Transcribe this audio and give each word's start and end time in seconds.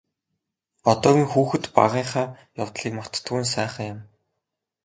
Одоогийн 0.91 1.29
хүүхэд 1.31 1.63
багынхаа 1.77 2.27
явдлыг 2.63 2.93
мартдаггүй 2.97 3.39
нь 3.41 3.51
сайхан 3.53 3.85
юм. 3.93 3.99